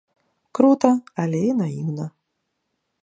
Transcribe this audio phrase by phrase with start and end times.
[0.59, 0.91] Крута,
[1.25, 2.05] але і наіўна.